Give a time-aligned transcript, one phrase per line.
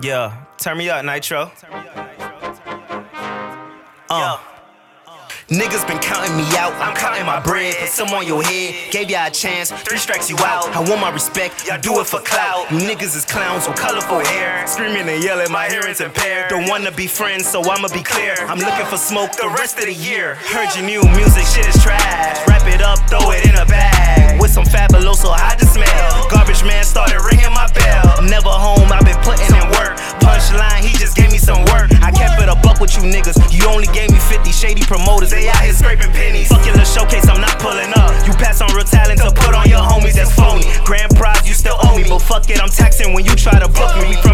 [0.00, 1.50] Yeah, turn me up, Nitro.
[4.08, 4.38] Uh.
[5.48, 7.74] Niggas been counting me out, I'm counting my bread.
[7.80, 10.68] Put some on your head, gave ya a chance, three strikes you out.
[10.76, 12.70] I want my respect, y'all do it for clout.
[12.70, 16.50] You niggas is clowns with colorful hair, screaming and yelling, my hearing's impaired.
[16.50, 18.34] Don't wanna be friends, so I'ma be clear.
[18.40, 20.34] I'm looking for smoke the rest of the year.
[20.52, 22.46] Heard your new music, shit is trash.
[22.46, 24.38] Wrap it up, throw it in a bag.
[24.38, 25.47] With some fabuloso, hide
[34.68, 35.30] shady promoters.
[35.30, 36.48] They out here scraping pennies.
[36.48, 38.12] Fuck your little showcase, I'm not pulling up.
[38.26, 40.64] You pass on real talent to put on your homies, that's phony.
[40.84, 42.04] Grand prize, you still owe me.
[42.08, 44.27] But fuck it, I'm taxing when you try to book me.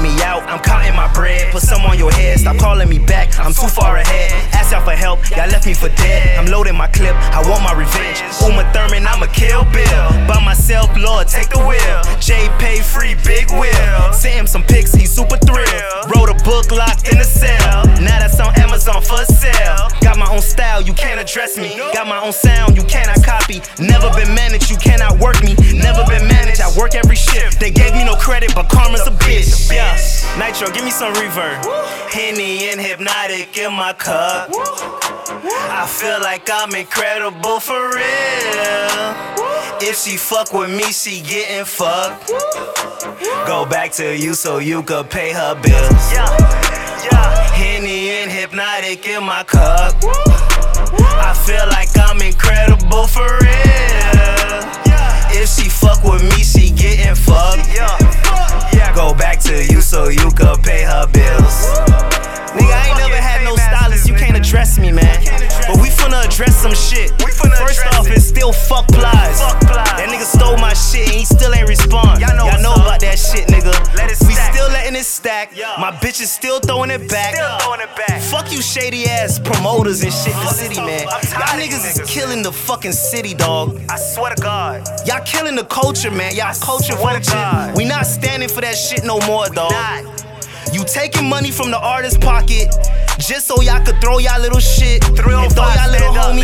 [0.00, 0.42] Me out.
[0.48, 1.52] I'm counting my bread.
[1.52, 3.38] Put some on your head, stop calling me back.
[3.38, 4.32] I'm too far ahead.
[4.54, 6.38] Ask y'all for help, y'all left me for dead.
[6.38, 8.22] I'm loading my clip, I want my revenge.
[8.42, 10.08] Uma Thurman, I'ma kill Bill.
[10.26, 12.00] By myself, Lord, take the wheel.
[12.20, 14.12] J pay free, big wheel.
[14.12, 16.10] Sent him some pics, he super thrilled.
[16.14, 17.84] Wrote a book locked in a cell.
[18.00, 19.88] Now that's on Amazon for sale.
[20.00, 21.76] Got my own style, you can't address me.
[21.92, 23.60] Got my own sound, you cannot copy.
[23.78, 25.09] Never been managed, you cannot
[27.58, 29.72] They gave me no credit, but karma's a bitch.
[29.72, 29.96] Yeah,
[30.38, 31.64] Nitro, give me some reverb.
[32.10, 34.50] Henny and Hpnotiq in my cup.
[34.52, 39.40] I feel like I'm incredible for real.
[39.82, 42.28] If she fuck with me, she getting fucked.
[43.46, 46.12] Go back to you so you could pay her bills.
[46.12, 46.36] Yeah,
[47.10, 47.50] yeah.
[47.52, 49.94] Henny and Hpnotiq in my cup.
[51.22, 54.89] I feel like I'm incredible for real.
[66.60, 67.10] Some shit.
[67.56, 69.40] First off, it's still fuck plies.
[69.96, 72.20] That nigga stole my shit and he still ain't respond.
[72.20, 73.72] Y'all know, about that shit, nigga.
[74.28, 75.52] We still letting it stack.
[75.78, 77.34] My bitch is still throwing it back.
[77.62, 81.06] throwin' it back Fuck you, shady ass promoters and shit in the city, man.
[81.08, 83.80] Y'all niggas is killing the fucking city, dog.
[83.88, 84.86] I swear to God.
[85.06, 86.36] Y'all killing the culture, man.
[86.36, 87.72] Y'all culture vulture.
[87.74, 89.72] We not standing for that shit no more, dog.
[90.72, 92.68] You taking money from the artist's pocket
[93.18, 96.39] just so y'all could throw y'all little shit and throw y'all little homies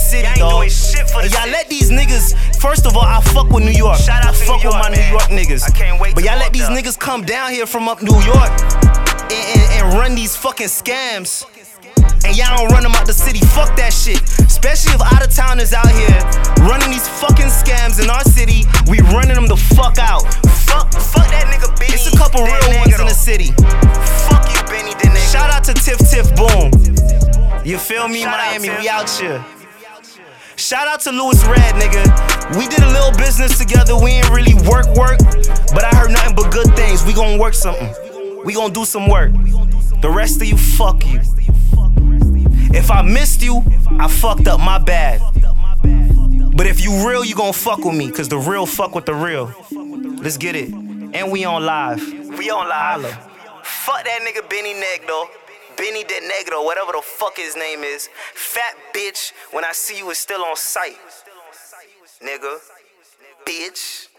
[0.00, 0.64] city, dog.
[0.64, 3.98] and y'all let these niggas, first of all, I fuck with New York.
[3.98, 5.10] Shout out I to fuck New with my York, New.
[5.10, 5.62] York niggas.
[5.64, 6.76] I can't wait But y'all let these there.
[6.76, 8.50] niggas come down here from up New York
[9.30, 11.44] and, and, and run these fucking scams.
[12.24, 13.40] And y'all don't run them out the city.
[13.40, 14.20] Fuck that shit.
[14.44, 16.20] Especially if out of towners out here
[16.68, 18.64] running these fucking scams in our city.
[18.90, 20.22] We running them the fuck out.
[20.68, 21.94] Fuck, fuck that nigga Benny.
[21.94, 23.52] It's a couple real ones in the city.
[24.28, 25.32] Fuck you, Benny the nigga.
[25.32, 26.70] Shout out to Tiff Tiff Boom.
[27.64, 28.68] You feel me, Shout Miami?
[28.68, 28.78] Tiff.
[28.80, 29.59] we out here.
[30.70, 32.56] Shout out to Louis Red, nigga.
[32.56, 33.96] We did a little business together.
[34.00, 35.18] We ain't really work work,
[35.74, 37.04] but I heard nothing but good things.
[37.04, 37.92] We gon' work something.
[38.44, 39.32] We gon' do some work.
[40.00, 41.18] The rest of you, fuck you.
[42.72, 43.64] If I missed you,
[43.98, 44.60] I fucked up.
[44.60, 45.20] My bad.
[46.54, 49.14] But if you real, you gon' fuck with me, cause the real fuck with the
[49.14, 49.52] real.
[50.22, 50.72] Let's get it.
[50.72, 52.00] And we on live.
[52.38, 53.10] We on live.
[53.64, 55.26] Fuck that nigga Benny Negro.
[55.80, 58.10] Benny De Negro, whatever the fuck his name is.
[58.34, 60.98] Fat bitch, when I see you, it's still on sight.
[62.22, 62.58] Nigga.
[63.46, 64.09] Bitch.